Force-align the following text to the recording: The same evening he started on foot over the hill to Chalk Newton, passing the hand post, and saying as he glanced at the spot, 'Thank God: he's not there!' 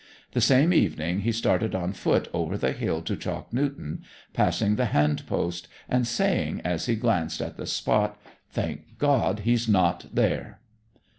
The 0.31 0.41
same 0.41 0.73
evening 0.73 1.19
he 1.19 1.31
started 1.31 1.75
on 1.75 1.93
foot 1.93 2.27
over 2.33 2.57
the 2.57 2.71
hill 2.71 3.03
to 3.03 3.15
Chalk 3.15 3.53
Newton, 3.53 4.01
passing 4.33 4.75
the 4.75 4.85
hand 4.85 5.27
post, 5.27 5.67
and 5.87 6.07
saying 6.07 6.59
as 6.65 6.87
he 6.87 6.95
glanced 6.95 7.39
at 7.39 7.55
the 7.55 7.67
spot, 7.67 8.19
'Thank 8.49 8.97
God: 8.97 9.41
he's 9.41 9.69
not 9.69 10.07
there!' 10.11 10.59